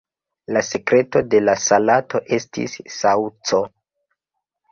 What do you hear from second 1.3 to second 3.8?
de la salato estis saŭco.